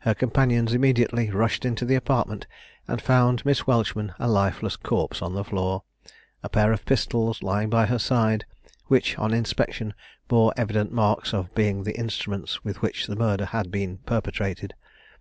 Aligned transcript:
Her 0.00 0.14
companions 0.16 0.74
immediately 0.74 1.30
rushed 1.30 1.64
into 1.64 1.84
the 1.84 1.94
apartment, 1.94 2.48
and 2.88 3.00
found 3.00 3.44
Miss 3.46 3.68
Welchman 3.68 4.12
a 4.18 4.26
lifeless 4.28 4.74
corpse 4.74 5.22
on 5.22 5.32
the 5.34 5.44
floor, 5.44 5.84
a 6.42 6.48
pair 6.48 6.72
of 6.72 6.84
pistols 6.84 7.40
lying 7.40 7.70
by 7.70 7.86
her 7.86 8.00
side, 8.00 8.46
which 8.86 9.16
on 9.16 9.32
inspection 9.32 9.94
bore 10.26 10.52
evident 10.56 10.90
marks 10.90 11.32
of 11.32 11.54
being 11.54 11.84
the 11.84 11.96
instruments 11.96 12.64
with 12.64 12.82
which 12.82 13.06
the 13.06 13.14
murder 13.14 13.44
had 13.44 13.70
been 13.70 13.98
perpetrated. 13.98 14.74